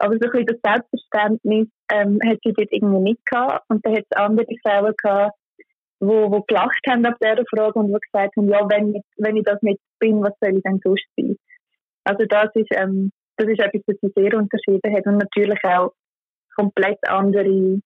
Aber 0.00 0.14
so 0.14 0.26
ein 0.26 0.30
bisschen 0.30 0.46
das 0.46 0.60
Selbstverständnis 0.64 1.68
ähm, 1.92 2.18
hat 2.24 2.38
sie 2.42 2.54
dort 2.54 2.72
irgendwie 2.72 3.00
nicht 3.00 3.26
gehabt. 3.26 3.64
Und 3.68 3.84
da 3.84 3.90
hat 3.90 4.04
es 4.08 4.16
andere 4.16 4.46
Frauen 4.64 4.94
gehabt, 4.96 5.36
wo, 6.00 6.30
wo 6.30 6.40
gelacht 6.42 6.80
haben 6.88 7.04
auf 7.04 7.14
dieser 7.22 7.44
Frage 7.54 7.78
und 7.78 7.92
wo 7.92 7.98
gesagt 7.98 8.34
haben, 8.34 8.48
ja, 8.48 8.66
wenn 8.70 8.94
ich, 8.94 9.02
wenn 9.18 9.36
ich 9.36 9.44
das 9.44 9.60
nicht 9.60 9.80
bin, 9.98 10.22
was 10.22 10.32
soll 10.40 10.56
ich 10.56 10.62
denn 10.62 10.80
sonst 10.82 11.04
sein? 11.16 11.36
Also 12.04 12.24
das 12.24 12.48
ist, 12.54 12.68
ähm, 12.70 13.12
das 13.36 13.48
ist 13.48 13.60
etwas, 13.60 13.82
was 13.86 13.96
sie 14.00 14.12
sehr 14.16 14.38
unterschieden 14.38 14.96
hat 14.96 15.06
und 15.06 15.18
natürlich 15.18 15.62
auch 15.64 15.92
komplett 16.56 16.98
andere 17.06 17.80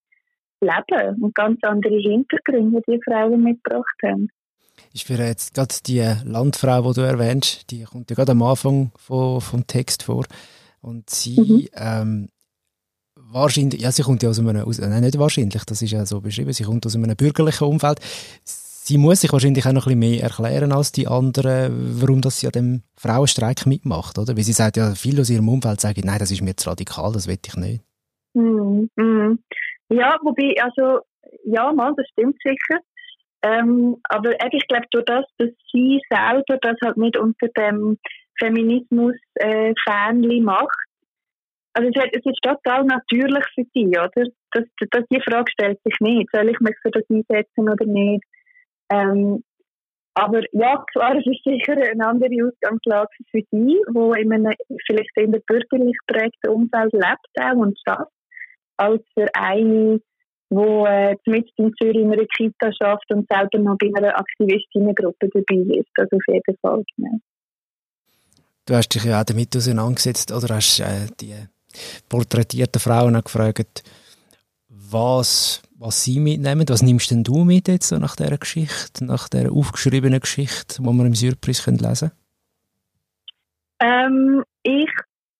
Leben 0.60 1.22
und 1.22 1.34
ganz 1.34 1.58
andere 1.62 1.96
Hintergründe, 1.96 2.80
die 2.88 3.00
Frauen 3.04 3.42
mitgebracht 3.42 3.96
haben. 4.04 4.28
Ist 4.92 5.06
für 5.06 5.14
jetzt 5.14 5.54
gerade 5.54 5.74
die 5.84 6.04
Landfrau, 6.24 6.92
die 6.92 7.00
du 7.00 7.06
erwähnst, 7.06 7.70
die 7.72 7.82
kommt 7.82 8.10
ja 8.10 8.16
gerade 8.16 8.32
am 8.32 8.42
Anfang 8.42 8.92
vom, 8.96 9.40
vom 9.40 9.66
Text 9.66 10.04
vor 10.04 10.24
und 10.84 11.08
sie 11.08 11.40
mhm. 11.40 11.68
ähm, 11.74 12.28
wahrscheinlich, 13.16 13.80
ja, 13.80 13.90
sie 13.90 14.02
kommt 14.02 14.22
ja 14.22 14.28
aus 14.28 14.38
einem, 14.38 14.56
aus, 14.56 14.78
nein, 14.78 15.02
nicht 15.02 15.18
wahrscheinlich, 15.18 15.64
das 15.64 15.82
ist 15.82 15.90
ja 15.90 16.04
so 16.04 16.20
beschrieben, 16.20 16.52
sie 16.52 16.64
kommt 16.64 16.84
aus 16.86 16.94
einem 16.94 17.16
bürgerlichen 17.16 17.66
Umfeld. 17.66 18.00
Sie 18.44 18.98
muss 18.98 19.22
sich 19.22 19.32
wahrscheinlich 19.32 19.66
auch 19.66 19.72
noch 19.72 19.86
ein 19.86 19.98
bisschen 19.98 20.20
mehr 20.20 20.22
erklären 20.22 20.72
als 20.72 20.92
die 20.92 21.08
anderen, 21.08 22.00
warum 22.02 22.20
das 22.20 22.40
sie 22.40 22.46
an 22.46 22.52
dem 22.52 22.82
Frauenstreik 22.98 23.64
mitmacht, 23.64 24.18
oder? 24.18 24.36
Weil 24.36 24.44
sie 24.44 24.52
sagt 24.52 24.76
ja, 24.76 24.94
viele 24.94 25.22
aus 25.22 25.30
ihrem 25.30 25.48
Umfeld 25.48 25.80
sagen, 25.80 26.02
nein, 26.04 26.18
das 26.18 26.30
ist 26.30 26.42
mir 26.42 26.54
zu 26.54 26.68
radikal, 26.68 27.12
das 27.12 27.26
will 27.26 27.38
ich 27.44 27.56
nicht. 27.56 27.82
Mm, 28.34 28.84
mm. 28.96 29.38
Ja, 29.88 30.18
wobei, 30.22 30.54
also, 30.62 31.00
ja, 31.44 31.72
mal, 31.72 31.94
das 31.96 32.06
stimmt 32.12 32.36
sicher. 32.42 32.80
Ähm, 33.42 33.96
aber 34.04 34.32
ich 34.52 34.66
glaube, 34.68 34.86
durch 34.90 35.04
das, 35.06 35.24
dass 35.38 35.50
sie 35.72 36.00
selber 36.10 36.58
das 36.60 36.76
halt 36.82 36.98
nicht 36.98 37.16
unter 37.16 37.48
dem 37.56 37.98
Feminismus-Fähnchen 38.38 40.30
äh, 40.30 40.40
macht, 40.40 40.84
also 41.74 41.90
es, 41.92 42.04
es, 42.12 42.24
ist 42.24 42.40
total 42.42 42.84
natürlich 42.84 43.44
für 43.54 43.64
sie, 43.74 43.88
oder? 43.88 44.10
Das, 44.52 44.64
das, 44.90 45.04
die 45.10 45.20
Frage 45.20 45.50
stellt 45.50 45.80
sich 45.84 45.96
nicht. 46.00 46.30
Soll 46.32 46.48
ich 46.48 46.60
mich 46.60 46.76
für 46.82 46.90
das 46.90 47.02
einsetzen 47.10 47.68
oder 47.68 47.84
nicht? 47.84 48.22
Ähm, 48.92 49.42
aber 50.14 50.42
ja, 50.52 50.84
klar, 50.92 51.16
es 51.16 51.26
ist 51.26 51.42
sicher 51.42 51.72
eine 51.72 52.06
andere 52.06 52.46
Ausgangslage 52.46 53.10
für 53.30 53.40
sie, 53.50 53.80
wo 53.92 54.12
in 54.14 54.32
einem 54.32 54.52
vielleicht 54.86 55.10
in 55.16 55.32
der 55.32 55.40
bürgerlich 55.40 55.96
geprägten 56.06 56.50
Umfeld 56.50 56.92
lebt 56.92 57.40
auch 57.40 57.56
und 57.56 57.76
schafft, 57.86 58.12
als 58.76 59.02
für 59.14 59.26
eine, 59.34 60.00
die 60.50 60.56
äh, 60.56 61.16
mit 61.26 61.50
in 61.56 61.72
Zürich 61.74 61.96
in 61.96 62.12
einer 62.12 62.26
Kita 62.26 62.70
schafft 62.80 63.10
und 63.10 63.26
selber 63.28 63.58
noch 63.58 63.76
bei 63.78 63.90
einer 63.92 64.16
Aktivistinnengruppe 64.16 65.28
dabei 65.34 65.78
ist. 65.78 65.90
Also 65.98 66.16
auf 66.16 66.22
jeden 66.28 66.56
Fall. 66.62 66.84
Ja. 66.98 67.10
Du 68.66 68.74
hast 68.74 68.88
dich 68.88 69.04
ja 69.04 69.20
auch 69.20 69.24
damit 69.24 69.54
auseinandergesetzt 69.56 70.32
oder 70.32 70.56
hast 70.56 70.80
äh, 70.80 71.06
die 71.20 71.34
porträtierten 72.08 72.80
Frauen 72.80 73.16
auch 73.16 73.24
gefragt, 73.24 73.82
was, 74.68 75.62
was 75.76 76.04
sie 76.04 76.18
mitnehmen. 76.18 76.68
Was 76.68 76.82
nimmst 76.82 77.10
denn 77.10 77.24
du 77.24 77.44
mit 77.44 77.68
jetzt 77.68 77.88
so 77.88 77.98
nach 77.98 78.16
dieser 78.16 78.38
Geschichte, 78.38 79.04
nach 79.04 79.28
dieser 79.28 79.52
aufgeschriebenen 79.52 80.20
Geschichte, 80.20 80.80
die 80.80 80.84
wir 80.84 81.04
im 81.04 81.14
Surprise 81.14 81.70
lesen 81.70 82.10
können? 82.10 82.12
Ähm, 83.80 84.44
ich 84.62 84.90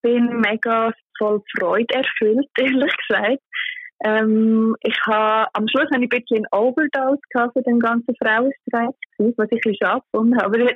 bin 0.03 0.41
mega 0.41 0.93
voll 1.17 1.41
Freude 1.57 1.95
erfüllt, 1.95 2.49
ehrlich 2.59 2.93
gesagt. 3.09 3.43
Ähm, 4.03 4.75
ich 4.83 4.99
habe, 5.07 5.49
am 5.53 5.69
Schluss 5.69 5.89
habe 5.93 6.05
ich 6.05 6.13
ein 6.13 6.21
bisschen 6.21 6.47
Overdose 6.51 7.21
für 7.33 7.63
den 7.63 7.79
ganzen 7.79 8.15
Frauenstreik, 8.17 8.95
was 9.19 9.49
ich 9.51 9.67
ein 9.67 9.75
schade 9.81 10.03
gefunden 10.13 10.37
habe. 10.37 10.47
Aber 10.47 10.73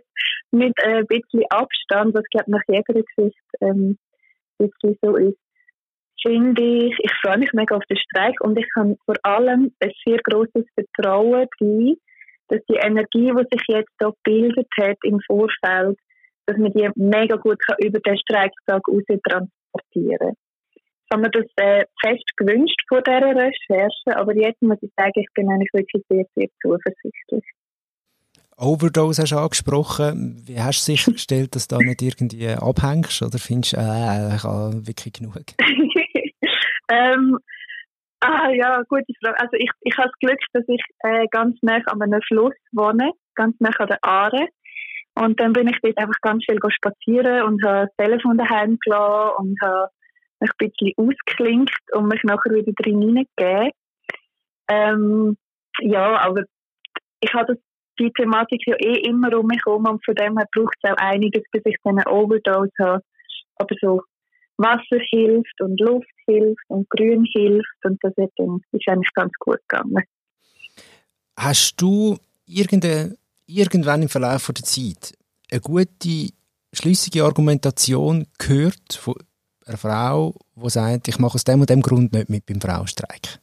mit 0.50 0.72
äh, 0.82 0.98
ein 0.98 1.06
bisschen 1.06 1.44
Abstand, 1.50 2.14
was 2.14 2.24
glaube 2.30 2.50
nach 2.50 2.62
jeder 2.68 2.94
Geschichte 2.94 3.40
ähm, 3.60 3.98
wirklich 4.58 4.98
so 5.02 5.16
ist 5.16 5.38
finde 6.24 6.62
ich, 6.62 6.96
ich 6.98 7.12
freue 7.22 7.38
mich 7.38 7.52
mega 7.52 7.76
auf 7.76 7.84
den 7.88 7.96
Streik 7.96 8.40
und 8.40 8.58
ich 8.58 8.66
habe 8.76 8.96
vor 9.04 9.16
allem 9.22 9.72
ein 9.80 9.92
sehr 10.04 10.18
großes 10.18 10.64
Vertrauen 10.74 11.46
drin, 11.58 11.96
dass 12.48 12.60
die 12.68 12.76
Energie, 12.76 13.32
die 13.32 13.56
sich 13.56 13.62
jetzt 13.68 13.92
hier 13.98 14.12
gebildet 14.24 14.68
hat 14.80 14.96
im 15.04 15.20
Vorfeld, 15.26 15.98
dass 16.46 16.56
man 16.56 16.72
die 16.72 16.88
mega 16.96 17.36
gut 17.36 17.58
kann 17.66 17.76
über 17.78 18.00
den 18.00 18.18
Streiktag 18.18 18.82
raus 18.88 19.02
transportieren 19.06 20.18
kann. 20.18 20.47
Ich 21.10 21.14
habe 21.14 21.22
mir 21.22 21.30
das 21.30 21.46
äh, 21.56 21.84
fest 22.02 22.36
gewünscht 22.36 22.80
vor 22.86 23.00
dieser 23.00 23.34
Recherche, 23.34 24.16
aber 24.16 24.36
jetzt 24.36 24.60
muss 24.60 24.76
ich 24.82 24.90
sagen, 24.94 25.12
ich 25.14 25.28
bin 25.32 25.48
eigentlich 25.48 25.72
wirklich 25.72 26.04
sehr, 26.10 26.24
sehr 26.34 26.48
zuversichtlich. 26.60 27.44
Overdose 28.58 29.22
hast 29.22 29.32
du 29.32 29.38
angesprochen. 29.38 30.42
Wie 30.46 30.60
hast 30.60 30.86
du 30.86 30.92
sichergestellt, 30.92 31.54
dass 31.54 31.68
du 31.68 31.76
da 31.76 31.82
nicht 31.82 32.02
irgendwie 32.02 32.48
abhängst? 32.48 33.22
Oder 33.22 33.38
findest 33.38 33.72
du, 33.72 33.76
äh, 33.78 34.36
ich 34.36 34.44
habe 34.44 34.86
wirklich 34.86 35.14
genug? 35.14 35.42
Ähm, 36.90 37.38
ah 38.20 38.48
ja, 38.50 38.82
gute 38.88 39.12
Frage. 39.22 39.38
Also 39.40 39.52
ich, 39.58 39.70
ich 39.82 39.96
habe 39.98 40.08
das 40.08 40.18
Glück, 40.20 40.40
dass 40.54 40.64
ich 40.68 40.80
äh, 41.00 41.26
ganz 41.30 41.56
nah 41.62 41.80
an 41.86 42.00
einem 42.00 42.22
Fluss 42.22 42.54
wohne, 42.72 43.12
ganz 43.34 43.54
nah 43.60 43.70
an 43.78 43.88
der 43.88 43.98
Aare. 44.02 44.48
Und 45.14 45.38
dann 45.38 45.52
bin 45.52 45.68
ich 45.68 45.76
dort 45.82 45.98
einfach 45.98 46.18
ganz 46.22 46.44
viel 46.48 46.58
spazieren 46.70 47.42
und 47.42 47.62
habe 47.64 47.86
das 47.86 47.96
Telefon 48.06 48.38
daheim 48.38 48.78
gelassen 48.82 49.36
und 49.38 49.60
habe 49.60 49.90
ein 50.40 50.48
bisschen 50.58 50.92
ausgeklinkt 50.96 51.80
und 51.92 52.08
mich 52.08 52.22
nachher 52.24 52.54
wieder 52.54 52.72
drin 52.72 53.00
hineingegeben. 53.02 53.72
Ähm, 54.68 55.36
ja, 55.80 56.18
aber 56.20 56.42
ich 57.20 57.32
habe 57.34 57.54
das, 57.54 57.62
die 57.98 58.12
Thematik 58.12 58.62
ja 58.66 58.76
eh 58.76 59.00
immer 59.08 59.36
um 59.36 59.46
mich 59.46 59.60
herum 59.64 59.86
und 59.86 60.04
von 60.04 60.14
dem 60.14 60.36
her 60.38 60.46
braucht 60.54 60.76
es 60.82 60.90
auch 60.90 60.96
einiges, 60.96 61.42
bis 61.50 61.62
ich 61.64 61.76
dann 61.82 61.98
eine 61.98 62.10
Overdose 62.10 62.70
habe. 62.78 63.02
Aber 63.56 63.74
so 63.80 64.02
Wasser 64.56 65.00
hilft 65.10 65.60
und 65.60 65.80
Luft 65.80 66.06
hilft 66.26 66.64
und 66.68 66.88
Grün 66.90 67.24
hilft 67.32 67.84
und 67.84 67.98
das 68.02 68.12
ist 68.16 68.88
eigentlich 68.88 69.14
ganz 69.14 69.32
gut 69.38 69.60
gegangen. 69.68 70.04
Hast 71.36 71.80
du 71.80 72.18
irgendwann 73.46 74.02
im 74.02 74.08
Verlauf 74.08 74.46
der 74.46 74.64
Zeit 74.64 75.14
eine 75.50 75.60
gute, 75.60 76.32
schlüssige 76.72 77.24
Argumentation 77.24 78.26
gehört 78.38 78.94
von 78.94 79.14
einer 79.68 79.78
Frau, 79.78 80.34
die 80.56 80.70
sagt, 80.70 81.08
ich 81.08 81.18
mache 81.18 81.34
aus 81.34 81.44
dem 81.44 81.60
und 81.60 81.70
dem 81.70 81.82
Grund 81.82 82.12
nicht 82.12 82.28
mit 82.28 82.46
beim 82.46 82.60
Frauenstreik? 82.60 83.38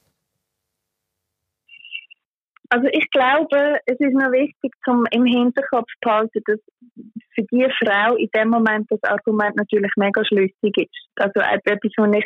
Also 2.70 2.88
ich 2.91 3.10
glaube, 3.12 3.77
es 3.86 4.00
ist 4.00 4.13
noch 4.13 4.32
wichtig, 4.32 4.74
zum 4.84 5.05
im 5.12 5.25
Hinterkopf 5.25 5.88
zu 5.88 5.98
behalten, 6.01 6.41
dass 6.46 6.60
für 7.36 7.44
die 7.51 7.67
Frau 7.79 8.15
in 8.15 8.29
dem 8.36 8.50
Moment 8.50 8.88
das 8.89 9.03
Argument 9.03 9.55
natürlich 9.55 9.91
mega 9.98 10.25
schlüssig 10.25 10.75
ist. 10.77 11.10
Also 11.15 11.39
etwas, 11.39 11.91
was 11.98 12.17
ich 12.17 12.25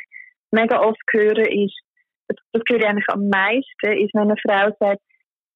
mega 0.51 0.79
oft 0.79 1.01
höre, 1.12 1.48
ist, 1.48 1.77
das 2.27 2.62
höre 2.68 2.79
ich 2.79 2.88
eigentlich 2.88 3.10
am 3.10 3.27
meisten, 3.27 3.91
ist, 3.98 4.13
wenn 4.13 4.32
eine 4.32 4.36
Frau 4.38 4.75
sagt, 4.79 5.01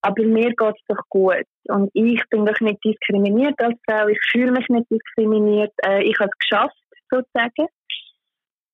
aber 0.01 0.23
mir 0.23 0.49
geht 0.49 0.75
es 0.75 0.85
doch 0.87 1.01
gut. 1.09 1.45
Und 1.69 1.89
ich 1.93 2.21
bin 2.29 2.45
doch 2.45 2.59
nicht 2.59 2.83
diskriminiert 2.83 3.59
als 3.61 3.79
Frau, 3.89 4.07
ich 4.07 4.19
fühle 4.31 4.51
mich 4.51 4.67
nicht 4.67 4.89
diskriminiert, 4.91 5.71
äh, 5.85 6.03
ich 6.03 6.19
habe 6.19 6.29
es 6.29 6.39
geschafft, 6.39 6.75
sozusagen. 7.09 7.67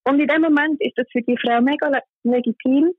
Und 0.06 0.20
in 0.20 0.28
dem 0.28 0.42
Moment 0.42 0.82
ist 0.82 0.98
das 0.98 1.08
für 1.12 1.22
die 1.22 1.38
Frau 1.38 1.62
mega 1.62 1.92
legitim 2.24 2.94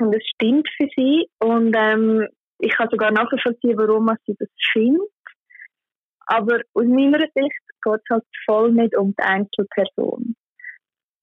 und 0.00 0.14
es 0.14 0.22
stimmt 0.34 0.68
für 0.76 0.88
sie. 0.96 1.28
Und 1.40 1.74
ähm, 1.76 2.28
ich 2.58 2.72
kann 2.72 2.88
sogar 2.90 3.10
nachvollziehen, 3.10 3.76
warum 3.76 4.10
sie 4.26 4.36
das 4.38 4.48
findet. 4.72 5.00
Aber 6.26 6.60
aus 6.74 6.84
meiner 6.84 7.18
Sicht 7.18 7.34
geht 7.82 8.00
es 8.02 8.10
halt 8.10 8.24
voll 8.46 8.72
nicht 8.72 8.96
um 8.96 9.14
die 9.18 9.22
Einzelperson. 9.22 10.34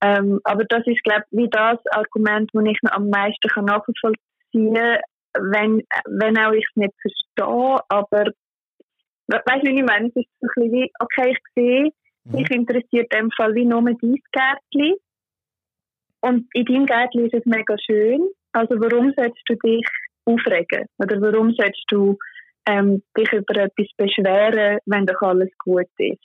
Ähm, 0.03 0.39
aber 0.43 0.63
das 0.65 0.85
ist, 0.85 1.03
glaube 1.03 1.23
ich, 1.31 1.37
wie 1.37 1.49
das 1.49 1.79
Argument, 1.91 2.49
das 2.53 2.63
ich 2.65 2.79
noch 2.81 2.91
am 2.91 3.09
meisten 3.09 3.49
kann 3.49 3.65
nachvollziehen 3.65 4.73
kann, 4.73 4.99
wenn, 5.33 5.83
wenn 6.05 6.37
auch 6.39 6.53
ich 6.53 6.65
es 6.65 6.75
nicht 6.75 6.93
verstehe. 7.01 7.79
Aber, 7.87 8.31
weißt 9.27 9.63
du, 9.63 9.67
wie 9.67 9.79
ich 9.79 9.85
meine? 9.85 10.07
Es 10.07 10.15
ist 10.15 10.29
so 10.39 10.47
ein 10.47 10.49
bisschen 10.55 10.71
wie, 10.71 10.91
okay, 10.99 11.31
ich 11.31 11.39
sehe, 11.55 11.91
mhm. 12.23 12.31
mich 12.31 12.51
interessiert 12.51 13.13
in 13.13 13.19
dem 13.19 13.31
Fall 13.31 13.53
wie 13.53 13.65
nur 13.65 13.83
dein 13.83 14.15
Gärtchen. 14.31 14.95
Und 16.21 16.47
in 16.53 16.65
deinem 16.65 16.85
Gärtchen 16.85 17.25
ist 17.25 17.33
es 17.33 17.45
mega 17.45 17.75
schön. 17.85 18.21
Also, 18.53 18.75
warum 18.79 19.13
sollst 19.17 19.41
du 19.47 19.55
dich 19.55 19.85
aufregen? 20.25 20.85
Oder 20.99 21.21
warum 21.21 21.51
sollst 21.53 21.83
du 21.89 22.17
ähm, 22.67 23.01
dich 23.17 23.31
über 23.33 23.57
etwas 23.57 23.87
beschweren, 23.97 24.79
wenn 24.85 25.05
doch 25.05 25.21
alles 25.21 25.49
gut 25.57 25.87
ist? 25.97 26.23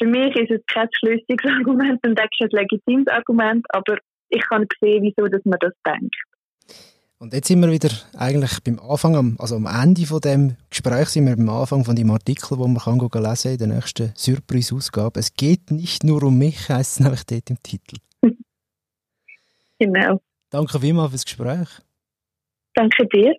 Für 0.00 0.08
mich 0.08 0.34
ist 0.36 0.50
es 0.50 0.60
kein 0.66 0.88
schlüssiges 0.98 1.52
Argument 1.58 2.00
und 2.06 2.18
ein 2.18 2.48
legitimes 2.50 3.06
Argument, 3.08 3.66
aber 3.70 3.98
ich 4.30 4.42
kann 4.48 4.66
sehen, 4.80 5.02
wieso 5.02 5.28
dass 5.28 5.44
man 5.44 5.58
das 5.60 5.72
denkt. 5.86 6.16
Und 7.18 7.34
jetzt 7.34 7.48
sind 7.48 7.60
wir 7.60 7.70
wieder 7.70 7.90
eigentlich 8.16 8.60
beim 8.64 8.78
Anfang, 8.78 9.36
also 9.38 9.56
am 9.56 9.66
Ende 9.66 10.06
von 10.06 10.20
dem 10.20 10.56
Gespräch 10.70 11.10
sind 11.10 11.26
wir 11.26 11.36
beim 11.36 11.50
Anfang 11.50 11.84
von 11.84 11.94
dem 11.94 12.10
Artikel, 12.10 12.56
wo 12.56 12.66
man 12.66 12.78
kann 12.78 12.98
lesen 12.98 13.52
in 13.52 13.58
der 13.58 13.66
nächsten 13.66 14.12
Surprise-Ausgabe. 14.16 15.20
Es 15.20 15.34
geht 15.34 15.70
nicht 15.70 16.02
nur 16.02 16.22
um 16.22 16.38
mich, 16.38 16.70
heisst 16.70 16.92
es 16.92 17.00
nämlich 17.00 17.26
dort 17.26 17.50
im 17.50 17.62
Titel. 17.62 17.96
Genau. 19.80 20.20
Danke 20.50 20.78
vielmals 20.78 21.10
fürs 21.10 21.24
Gespräch. 21.24 21.68
Danke 22.74 23.06
dir. 23.08 23.34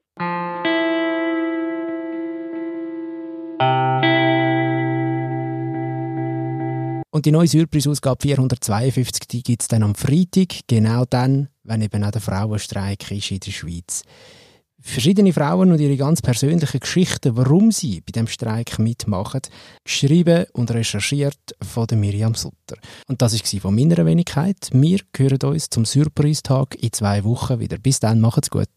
Und 7.13 7.25
die 7.25 7.31
neue 7.31 7.47
Surprise-Ausgabe 7.47 8.21
452, 8.21 9.27
die 9.27 9.43
gibt 9.43 9.61
es 9.61 9.67
dann 9.67 9.83
am 9.83 9.93
Freitag, 9.93 10.61
genau 10.67 11.05
dann, 11.07 11.49
wenn 11.63 11.81
eben 11.81 12.03
auch 12.03 12.11
der 12.11 12.21
Frauenstreik 12.21 13.11
ist 13.11 13.29
in 13.29 13.39
der 13.39 13.51
Schweiz. 13.51 14.03
Verschiedene 14.83 15.31
Frauen 15.31 15.71
und 15.71 15.79
ihre 15.79 15.95
ganz 15.95 16.21
persönlichen 16.21 16.79
Geschichten, 16.79 17.37
warum 17.37 17.71
sie 17.71 18.01
bei 18.01 18.11
dem 18.11 18.27
Streik 18.27 18.79
mitmachen, 18.79 19.41
geschrieben 19.83 20.45
und 20.53 20.71
recherchiert 20.71 21.37
von 21.61 21.85
der 21.85 21.97
Miriam 21.97 22.33
Sutter. 22.33 22.77
Und 23.07 23.21
das 23.21 23.33
war 23.33 23.61
von 23.61 23.75
meiner 23.75 24.05
Wenigkeit. 24.05 24.69
Wir 24.73 24.99
hören 25.15 25.37
uns 25.43 25.69
zum 25.69 25.85
Surprise-Tag 25.85 26.75
in 26.81 26.91
zwei 26.91 27.23
Wochen 27.23 27.59
wieder. 27.59 27.77
Bis 27.77 27.99
dann, 27.99 28.19
macht's 28.19 28.49
gut. 28.49 28.69